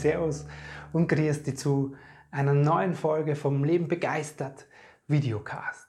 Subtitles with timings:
[0.00, 0.46] Servus
[0.92, 1.94] und grüß dich zu
[2.30, 4.66] einer neuen Folge vom Leben begeistert
[5.08, 5.88] Videocast.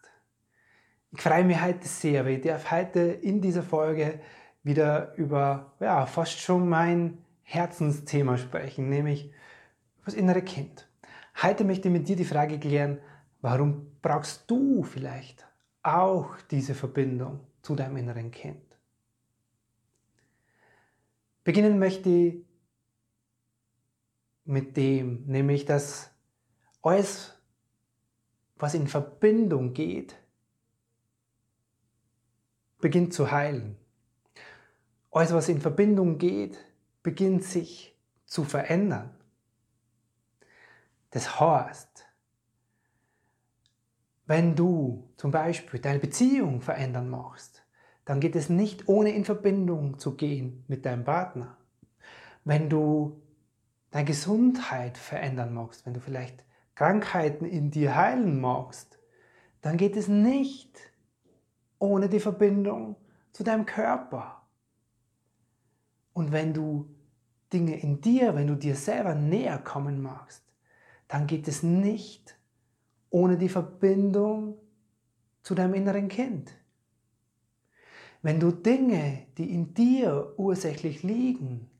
[1.11, 4.19] Ich freue mich heute sehr, weil ich darf heute in dieser Folge
[4.63, 9.31] wieder über ja, fast schon mein Herzensthema sprechen, nämlich
[10.05, 10.87] das innere Kind.
[11.41, 12.99] Heute möchte ich mit dir die Frage klären,
[13.41, 15.45] warum brauchst du vielleicht
[15.83, 18.61] auch diese Verbindung zu deinem inneren Kind?
[21.43, 22.50] Beginnen möchte ich
[24.45, 26.11] mit dem, nämlich dass
[26.81, 27.37] alles,
[28.55, 30.15] was in Verbindung geht,
[32.79, 33.77] beginnt zu heilen.
[35.11, 36.57] Alles, was in Verbindung geht,
[37.03, 39.11] beginnt sich zu verändern.
[41.11, 42.05] Das heißt,
[44.25, 47.63] wenn du zum Beispiel deine Beziehung verändern machst,
[48.05, 51.57] dann geht es nicht ohne in Verbindung zu gehen mit deinem Partner.
[52.45, 53.20] Wenn du
[53.91, 56.43] deine Gesundheit verändern magst, wenn du vielleicht
[56.75, 58.99] Krankheiten in dir heilen magst,
[59.61, 60.79] dann geht es nicht
[61.77, 62.95] ohne die Verbindung
[63.31, 64.41] zu deinem Körper.
[66.13, 66.93] Und wenn du
[67.53, 70.43] Dinge in dir, wenn du dir selber näher kommen magst,
[71.07, 72.37] dann geht es nicht
[73.09, 74.57] ohne die Verbindung
[75.43, 76.53] zu deinem inneren Kind.
[78.21, 81.70] Wenn du Dinge, die in dir ursächlich liegen,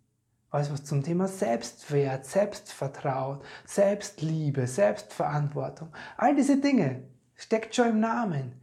[0.51, 7.03] alles was zum Thema Selbstwert, Selbstvertrauen, Selbstliebe, Selbstverantwortung, all diese Dinge
[7.35, 8.61] steckt schon im Namen,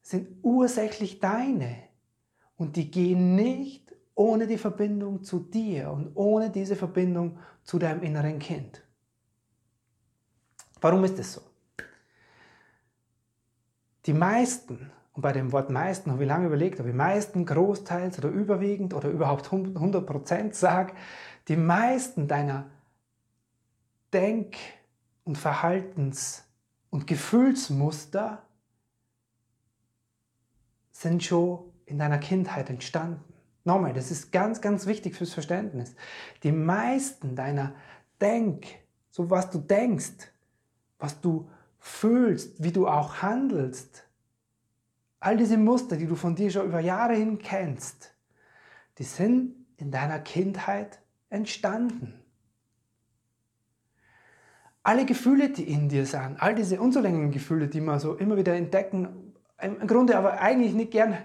[0.00, 1.76] sind ursächlich deine
[2.56, 8.02] und die gehen nicht ohne die Verbindung zu dir und ohne diese Verbindung zu deinem
[8.02, 8.82] inneren Kind.
[10.80, 11.40] Warum ist es so?
[14.06, 18.18] Die meisten, und bei dem Wort meisten habe ich lange überlegt, ob ich meisten, großteils
[18.18, 20.92] oder überwiegend oder überhaupt 100% sage,
[21.46, 22.66] die meisten deiner
[24.12, 24.56] Denk-
[25.22, 26.44] und Verhaltens-
[26.90, 28.42] und Gefühlsmuster
[30.90, 33.32] sind schon in deiner Kindheit entstanden.
[33.64, 35.94] Nochmal, das ist ganz, ganz wichtig fürs Verständnis.
[36.42, 37.74] Die meisten deiner
[38.20, 38.66] Denk,
[39.10, 40.30] so was du denkst,
[40.98, 41.48] was du
[41.78, 44.03] fühlst, wie du auch handelst,
[45.24, 48.14] all diese Muster, die du von dir schon über Jahre hin kennst,
[48.98, 52.22] die sind in deiner Kindheit entstanden.
[54.82, 58.54] Alle Gefühle, die in dir sind, all diese unzulänglichen Gefühle, die wir so immer wieder
[58.54, 61.16] entdecken, im Grunde aber eigentlich nicht gern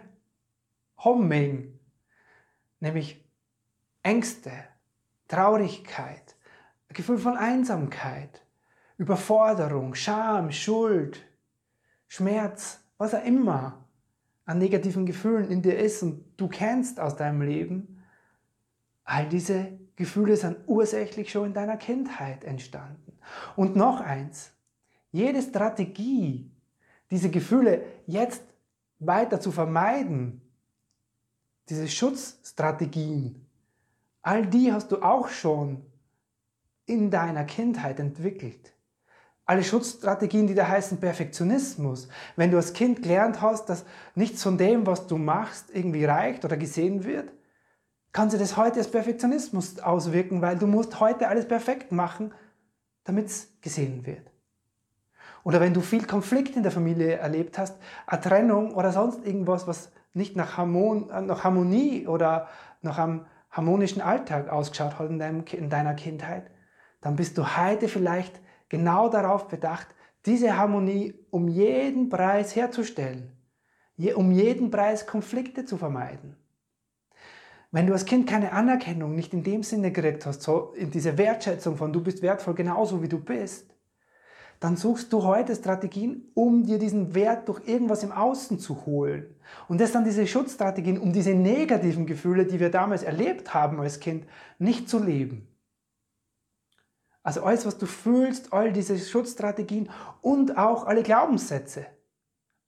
[0.97, 1.77] haben mögen,
[2.79, 3.21] nämlich
[4.01, 4.51] Ängste,
[5.27, 6.37] Traurigkeit,
[6.87, 8.45] Gefühl von Einsamkeit,
[8.97, 11.21] Überforderung, Scham, Schuld,
[12.07, 13.78] Schmerz, was auch immer
[14.49, 17.99] an negativen Gefühlen in dir ist und du kennst aus deinem Leben,
[19.09, 23.17] All diese Gefühle sind ursächlich schon in deiner Kindheit entstanden.
[23.55, 24.51] Und noch eins,
[25.11, 26.51] jede Strategie,
[27.09, 28.43] diese Gefühle jetzt
[28.99, 30.41] weiter zu vermeiden,
[31.69, 33.47] diese Schutzstrategien,
[34.21, 35.83] all die hast du auch schon
[36.85, 38.75] in deiner Kindheit entwickelt.
[39.49, 42.07] Alle Schutzstrategien, die da heißen Perfektionismus.
[42.35, 43.83] Wenn du als Kind gelernt hast, dass
[44.13, 47.33] nichts von dem, was du machst, irgendwie reicht oder gesehen wird,
[48.11, 52.31] kann sich das heute als Perfektionismus auswirken, weil du musst heute alles perfekt machen,
[53.05, 54.29] damit es gesehen wird.
[55.43, 59.65] Oder wenn du viel Konflikt in der Familie erlebt hast, eine Trennung oder sonst irgendwas,
[59.65, 62.49] was nicht nach, Harmon nach Harmonie oder
[62.83, 66.51] nach einem harmonischen Alltag ausgeschaut hat in, deinem, in deiner Kindheit,
[67.01, 69.87] dann bist du heute vielleicht genau darauf bedacht,
[70.25, 73.31] diese Harmonie um jeden Preis herzustellen,
[74.15, 76.35] um jeden Preis Konflikte zu vermeiden.
[77.71, 81.17] Wenn du als Kind keine Anerkennung nicht in dem Sinne gekriegt hast, so in diese
[81.17, 83.75] Wertschätzung von du bist wertvoll genauso wie du bist,
[84.59, 89.35] dann suchst du heute Strategien, um dir diesen Wert durch irgendwas im Außen zu holen.
[89.67, 93.99] Und das dann diese Schutzstrategien, um diese negativen Gefühle, die wir damals erlebt haben als
[93.99, 94.25] Kind,
[94.57, 95.47] nicht zu leben.
[97.23, 99.89] Also alles, was du fühlst, all diese Schutzstrategien
[100.21, 101.85] und auch alle Glaubenssätze.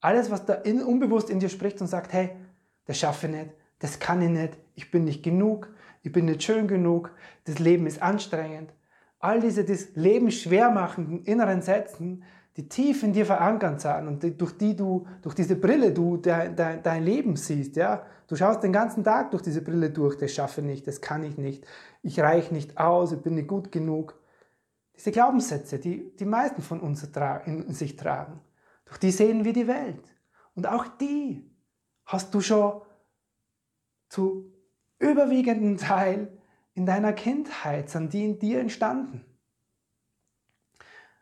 [0.00, 2.30] Alles, was da in, unbewusst in dir spricht und sagt, hey,
[2.84, 5.68] das schaffe ich nicht, das kann ich nicht, ich bin nicht genug,
[6.02, 7.12] ich bin nicht schön genug,
[7.44, 8.72] das Leben ist anstrengend.
[9.20, 12.24] All diese das Leben schwer machenden inneren Sätzen,
[12.56, 16.16] die tief in dir verankert sind und die, durch die du, durch diese Brille du
[16.16, 18.04] dein, dein, dein Leben siehst, ja.
[18.26, 21.22] Du schaust den ganzen Tag durch diese Brille durch, das schaffe ich nicht, das kann
[21.22, 21.64] ich nicht,
[22.02, 24.18] ich reiche nicht aus, ich bin nicht gut genug.
[24.96, 27.02] Diese Glaubenssätze, die die meisten von uns
[27.46, 28.40] in sich tragen,
[28.84, 30.04] durch die sehen wir die Welt.
[30.54, 31.50] Und auch die
[32.04, 32.82] hast du schon
[34.08, 34.52] zu
[34.98, 36.28] überwiegenden Teil
[36.74, 39.24] in deiner Kindheit, sind die in dir entstanden.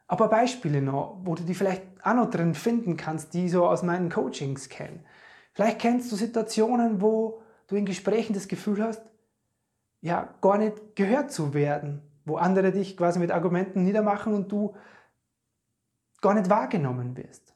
[0.07, 3.85] Aber Beispiele noch, wo du die vielleicht auch noch drin finden kannst, die so aus
[3.85, 5.05] meinen Coachings kennen.
[5.53, 9.03] Vielleicht kennst du Situationen, wo du in Gesprächen das Gefühl hast,
[10.01, 14.75] ja, gar nicht gehört zu werden, wo andere dich quasi mit Argumenten niedermachen und du
[16.21, 17.55] gar nicht wahrgenommen wirst.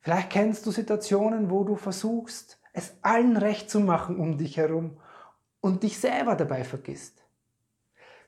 [0.00, 4.96] Vielleicht kennst du Situationen, wo du versuchst, es allen recht zu machen um dich herum
[5.60, 7.22] und dich selber dabei vergisst.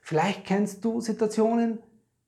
[0.01, 1.79] Vielleicht kennst du Situationen,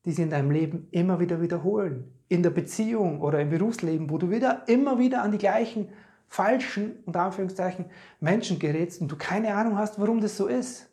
[0.04, 2.12] die sich in deinem Leben immer wieder wiederholen.
[2.28, 5.90] In der Beziehung oder im Berufsleben, wo du wieder immer wieder an die gleichen
[6.28, 7.86] falschen, unter Anführungszeichen,
[8.20, 10.90] Menschen gerätst und du keine Ahnung hast, warum das so ist.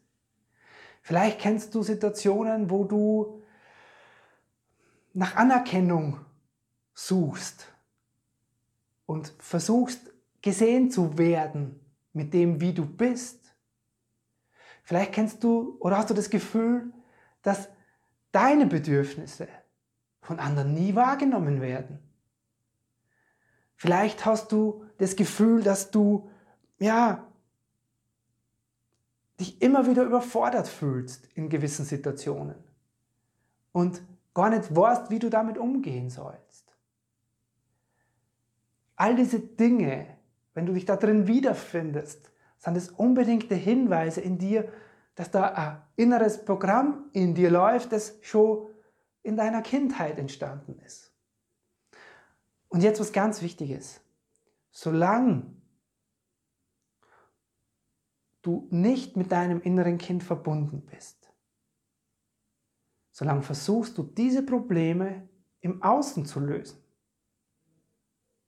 [1.04, 3.42] Vielleicht kennst du Situationen, wo du
[5.12, 6.18] nach Anerkennung
[6.94, 7.70] suchst
[9.04, 10.00] und versuchst
[10.40, 11.78] gesehen zu werden
[12.14, 13.54] mit dem, wie du bist.
[14.82, 16.90] Vielleicht kennst du oder hast du das Gefühl,
[17.42, 17.68] dass
[18.32, 19.46] deine Bedürfnisse
[20.22, 21.98] von anderen nie wahrgenommen werden.
[23.76, 26.30] Vielleicht hast du das Gefühl, dass du,
[26.78, 27.30] ja,
[29.40, 32.56] dich immer wieder überfordert fühlst in gewissen Situationen
[33.72, 34.02] und
[34.32, 36.72] gar nicht weißt, wie du damit umgehen sollst.
[38.96, 40.06] All diese Dinge,
[40.54, 44.72] wenn du dich da drin wiederfindest, sind es unbedingte Hinweise in dir,
[45.16, 48.68] dass da ein inneres Programm in dir läuft, das schon
[49.22, 51.12] in deiner Kindheit entstanden ist.
[52.68, 54.00] Und jetzt was ganz Wichtiges.
[54.70, 55.46] Solange
[58.44, 61.32] du nicht mit deinem inneren Kind verbunden bist,
[63.10, 65.28] solange versuchst du diese Probleme
[65.60, 66.78] im Außen zu lösen.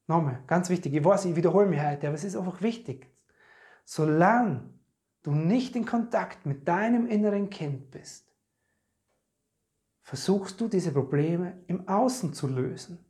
[0.07, 3.11] Nochmal, ganz wichtig, ich weiß, ich wiederhole mich heute, aber es ist einfach wichtig.
[3.85, 4.69] Solange
[5.23, 8.33] du nicht in Kontakt mit deinem inneren Kind bist,
[10.03, 13.06] versuchst du diese Probleme im Außen zu lösen.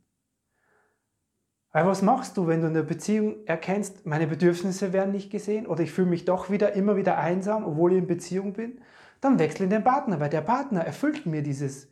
[1.77, 5.67] Weil was machst du, wenn du in der Beziehung erkennst, meine Bedürfnisse werden nicht gesehen
[5.67, 8.81] oder ich fühle mich doch wieder immer wieder einsam, obwohl ich in Beziehung bin?
[9.21, 11.87] Dann wechsle in den Partner, weil der Partner erfüllt mir dieses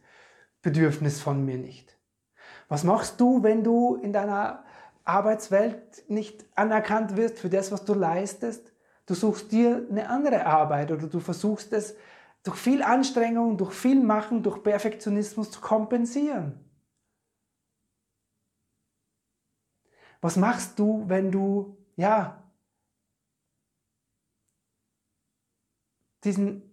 [0.64, 2.00] Bedürfnis von mir nicht.
[2.68, 4.64] Was machst du, wenn du in deiner
[5.04, 8.74] Arbeitswelt nicht anerkannt wirst für das, was du leistest?
[9.06, 11.96] Du suchst dir eine andere Arbeit oder du versuchst es
[12.42, 16.65] durch viel Anstrengung, durch viel Machen, durch Perfektionismus zu kompensieren.
[20.26, 22.44] Was machst du, wenn du, ja,
[26.24, 26.64] diesen,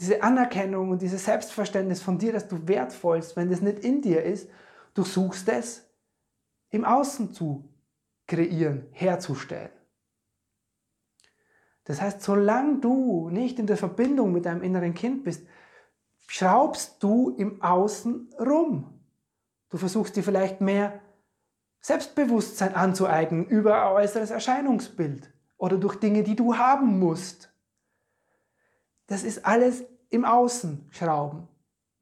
[0.00, 4.22] diese Anerkennung und dieses Selbstverständnis von dir, dass du wertvollst, wenn das nicht in dir
[4.22, 4.48] ist,
[4.94, 5.86] du suchst es
[6.70, 7.68] im Außen zu
[8.26, 9.68] kreieren, herzustellen.
[11.84, 15.46] Das heißt, solange du nicht in der Verbindung mit deinem inneren Kind bist,
[16.28, 18.98] schraubst du im Außen rum.
[19.68, 21.03] Du versuchst dir vielleicht mehr
[21.84, 27.54] Selbstbewusstsein anzueignen über ein äußeres Erscheinungsbild oder durch Dinge, die du haben musst.
[29.06, 31.46] Das ist alles im Außen schrauben.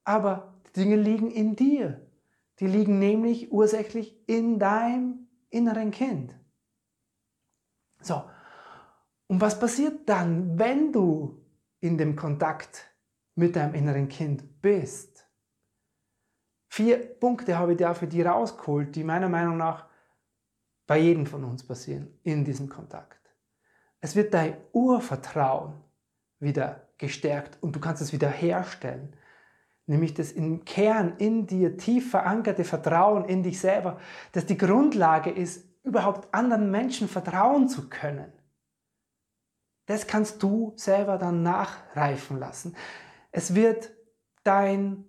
[0.04, 2.00] Aber die Dinge liegen in dir.
[2.60, 6.32] Die liegen nämlich ursächlich in deinem inneren Kind.
[8.02, 8.22] So,
[9.26, 11.44] und was passiert dann, wenn du
[11.80, 12.94] in dem Kontakt
[13.34, 15.12] mit deinem inneren Kind bist?
[16.72, 19.84] Vier Punkte habe ich da für dich rausgeholt, die meiner Meinung nach
[20.86, 23.20] bei jedem von uns passieren in diesem Kontakt.
[24.00, 25.74] Es wird dein Urvertrauen
[26.38, 29.14] wieder gestärkt und du kannst es wieder herstellen.
[29.84, 34.00] Nämlich das im Kern in dir tief verankerte Vertrauen in dich selber,
[34.32, 38.32] das die Grundlage ist, überhaupt anderen Menschen vertrauen zu können.
[39.84, 42.74] Das kannst du selber dann nachreifen lassen.
[43.30, 43.90] Es wird
[44.42, 45.04] dein,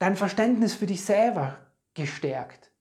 [0.00, 1.58] dein Verständnis für dich selber
[1.94, 2.72] gestärkt.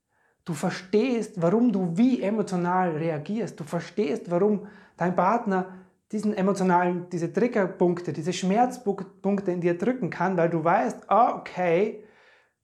[0.46, 3.60] Du verstehst, warum du wie emotional reagierst.
[3.60, 5.76] Du verstehst, warum dein Partner
[6.12, 12.04] diesen emotionalen, diese Triggerpunkte, diese Schmerzpunkte in dir drücken kann, weil du weißt, ah, okay,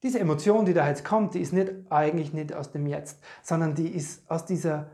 [0.02, 3.76] diese Emotion, die da jetzt kommt, die ist nicht eigentlich nicht aus dem Jetzt, sondern
[3.76, 4.90] die ist aus dieser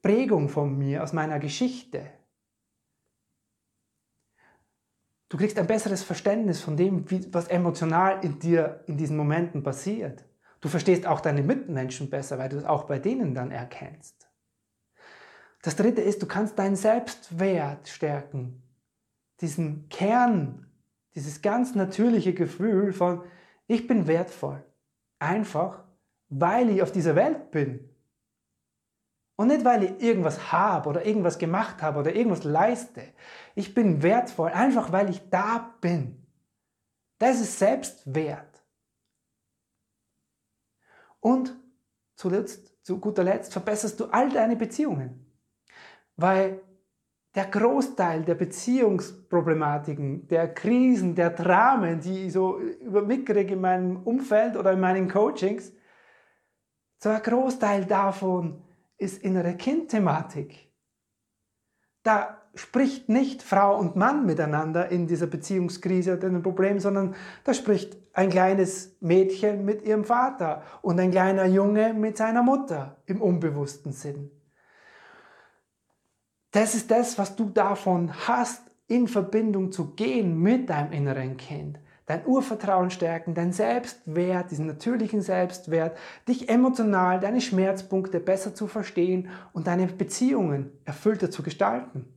[0.00, 2.06] Prägung von mir, aus meiner Geschichte.
[5.30, 10.24] Du kriegst ein besseres Verständnis von dem, was emotional in dir in diesen Momenten passiert.
[10.60, 14.28] Du verstehst auch deine Mitmenschen besser, weil du es auch bei denen dann erkennst.
[15.62, 18.62] Das dritte ist, du kannst deinen Selbstwert stärken.
[19.40, 20.66] Diesen Kern,
[21.14, 23.22] dieses ganz natürliche Gefühl von,
[23.68, 24.64] ich bin wertvoll.
[25.20, 25.84] Einfach,
[26.28, 27.89] weil ich auf dieser Welt bin.
[29.40, 33.04] Und nicht, weil ich irgendwas habe oder irgendwas gemacht habe oder irgendwas leiste.
[33.54, 36.26] Ich bin wertvoll, einfach weil ich da bin.
[37.16, 38.62] Das ist Selbstwert.
[41.20, 41.56] Und
[42.16, 45.24] zuletzt, zu guter Letzt verbesserst du all deine Beziehungen.
[46.16, 46.60] Weil
[47.34, 54.58] der Großteil der Beziehungsproblematiken, der Krisen, der Dramen, die ich so mitkriege in meinem Umfeld
[54.58, 55.72] oder in meinen Coachings,
[56.98, 58.64] so ein Großteil davon
[59.00, 60.70] ist innere Kindthematik.
[62.02, 67.14] Da spricht nicht Frau und Mann miteinander in dieser Beziehungskrise oder dem Problem, sondern
[67.44, 72.96] da spricht ein kleines Mädchen mit ihrem Vater und ein kleiner Junge mit seiner Mutter
[73.06, 74.30] im unbewussten Sinn.
[76.50, 81.78] Das ist das, was du davon hast, in Verbindung zu gehen mit deinem inneren Kind
[82.10, 89.28] dein Urvertrauen stärken, dein Selbstwert, diesen natürlichen Selbstwert, dich emotional, deine Schmerzpunkte besser zu verstehen
[89.52, 92.12] und deine Beziehungen erfüllter zu gestalten.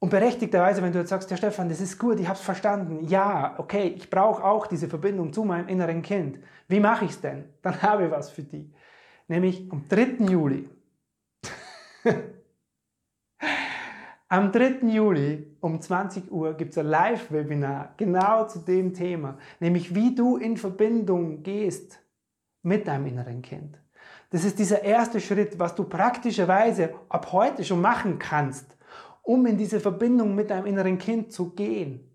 [0.00, 3.06] Und berechtigterweise, wenn du jetzt sagst, ja Stefan, das ist gut, ich habe es verstanden,
[3.06, 6.40] ja, okay, ich brauche auch diese Verbindung zu meinem inneren Kind.
[6.66, 7.44] Wie mache ich es denn?
[7.62, 8.74] Dann habe ich was für dich.
[9.28, 10.26] Nämlich am 3.
[10.28, 10.68] Juli
[14.28, 14.88] Am 3.
[14.88, 20.36] Juli um 20 Uhr gibt es ein Live-Webinar genau zu dem Thema, nämlich wie du
[20.36, 22.00] in Verbindung gehst
[22.62, 23.78] mit deinem inneren Kind.
[24.30, 28.76] Das ist dieser erste Schritt, was du praktischerweise ab heute schon machen kannst,
[29.22, 32.10] um in diese Verbindung mit deinem inneren Kind zu gehen.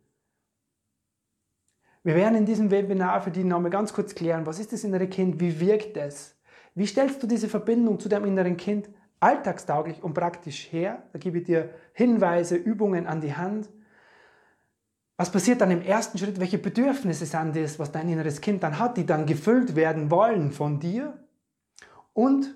[2.04, 5.08] Wir werden in diesem Webinar für dich nochmal ganz kurz klären, was ist das innere
[5.08, 6.38] Kind, wie wirkt es?
[6.76, 8.90] Wie stellst du diese Verbindung zu deinem inneren Kind
[9.22, 11.04] alltagstauglich und praktisch her.
[11.14, 13.70] Da gebe ich dir Hinweise, Übungen an die Hand.
[15.16, 16.40] Was passiert dann im ersten Schritt?
[16.40, 20.52] Welche Bedürfnisse sind das, was dein inneres Kind dann hat, die dann gefüllt werden wollen
[20.52, 21.18] von dir?
[22.14, 22.56] Und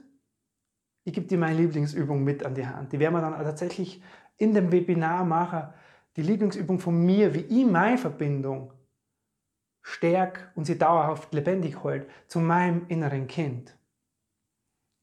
[1.03, 2.91] ich gebe dir meine Lieblingsübung mit an die Hand.
[2.91, 4.01] Die werden wir dann tatsächlich
[4.37, 5.69] in dem Webinar machen.
[6.15, 8.73] Die Lieblingsübung von mir, wie ich meine Verbindung
[9.83, 13.74] stärke und sie dauerhaft lebendig hält zu meinem inneren Kind.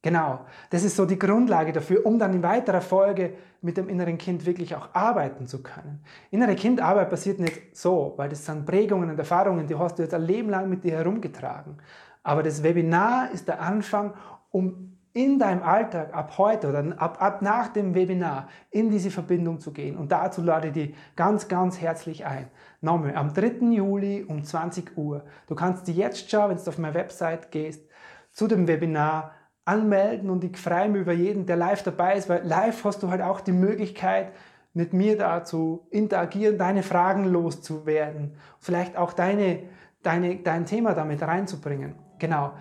[0.02, 0.40] Genau,
[0.70, 4.44] das ist so die Grundlage dafür, um dann in weiterer Folge mit dem inneren Kind
[4.44, 6.02] wirklich auch arbeiten zu können.
[6.32, 10.12] Innere Kindarbeit passiert nicht so, weil das sind Prägungen und Erfahrungen, die hast du jetzt
[10.12, 11.78] ein Leben lang mit dir herumgetragen.
[12.24, 14.14] Aber das Webinar ist der Anfang,
[14.50, 19.60] um in deinem Alltag ab heute oder ab, ab nach dem Webinar in diese Verbindung
[19.60, 19.96] zu gehen.
[19.96, 22.48] Und dazu lade ich dich ganz, ganz herzlich ein.
[22.80, 23.72] Nochmal, am 3.
[23.72, 25.22] Juli um 20 Uhr.
[25.46, 27.84] Du kannst dich jetzt schon, wenn du auf meine Website gehst,
[28.32, 29.32] zu dem Webinar
[29.64, 33.10] anmelden und ich freue mich über jeden, der live dabei ist, weil live hast du
[33.10, 34.32] halt auch die Möglichkeit,
[34.74, 39.60] mit mir da zu interagieren, deine Fragen loszuwerden, vielleicht auch deine,
[40.02, 41.94] deine, dein Thema damit reinzubringen.
[42.18, 42.52] Genau.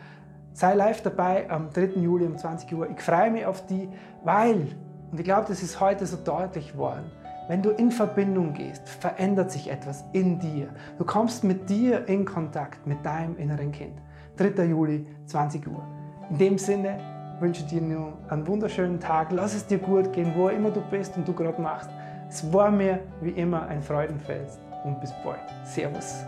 [0.53, 2.01] Sei live dabei am 3.
[2.01, 2.89] Juli um 20 Uhr.
[2.89, 3.88] Ich freue mich auf die,
[4.24, 4.75] weil,
[5.12, 7.10] und ich glaube, das ist heute so deutlich worden,
[7.48, 10.67] wenn du in Verbindung gehst, verändert sich etwas in dir.
[10.98, 14.01] Du kommst mit dir in Kontakt, mit deinem inneren Kind.
[14.38, 14.65] 3.
[14.65, 16.00] Juli, 20 Uhr.
[16.32, 16.98] In dem Sinne
[17.42, 19.34] wünsche ich dir nur einen wunderschönen Tag.
[19.34, 21.90] Lass es dir gut gehen, wo immer du bist und du gerade machst.
[22.30, 25.42] Es war mir wie immer ein Freudenfest und bis bald.
[25.66, 26.24] Servus.